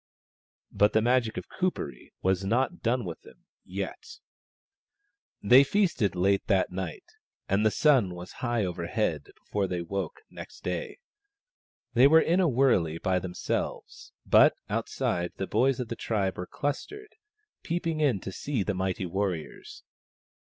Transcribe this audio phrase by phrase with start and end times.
[0.71, 4.17] But the Magic of Kuperee was not done with them yet.
[5.43, 7.03] They feasted late that night,
[7.47, 10.97] and the sun was high overhead before they woke next day.
[11.93, 16.47] They were in a wurley by themselves, but outside the boys of the tribe were
[16.47, 17.13] clustered,
[17.61, 19.83] peeping in to see the mighty warriors.